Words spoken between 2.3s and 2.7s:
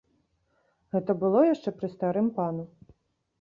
пану.